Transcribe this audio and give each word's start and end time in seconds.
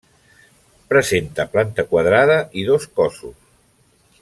Presenta 0.93 1.45
planta 1.57 1.85
quadrada 1.91 2.39
i 2.63 2.65
dos 2.71 2.89
cossos. 3.01 3.39